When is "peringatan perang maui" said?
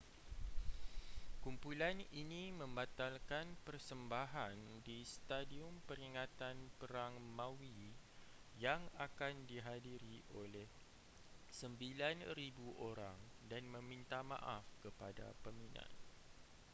5.87-7.79